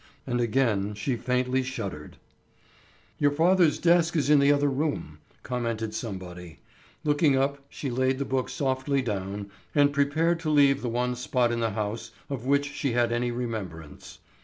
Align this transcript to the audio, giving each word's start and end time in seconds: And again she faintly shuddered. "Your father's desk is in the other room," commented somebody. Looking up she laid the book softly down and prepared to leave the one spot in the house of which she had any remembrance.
And 0.25 0.41
again 0.41 0.95
she 0.95 1.15
faintly 1.15 1.61
shuddered. 1.61 2.17
"Your 3.19 3.29
father's 3.29 3.77
desk 3.77 4.15
is 4.15 4.31
in 4.31 4.39
the 4.39 4.51
other 4.51 4.67
room," 4.67 5.19
commented 5.43 5.93
somebody. 5.93 6.57
Looking 7.03 7.35
up 7.37 7.63
she 7.69 7.91
laid 7.91 8.17
the 8.17 8.25
book 8.25 8.49
softly 8.49 9.03
down 9.03 9.51
and 9.75 9.93
prepared 9.93 10.39
to 10.39 10.49
leave 10.49 10.81
the 10.81 10.89
one 10.89 11.15
spot 11.15 11.51
in 11.51 11.59
the 11.59 11.69
house 11.77 12.09
of 12.31 12.45
which 12.47 12.65
she 12.71 12.93
had 12.93 13.11
any 13.11 13.29
remembrance. 13.29 14.17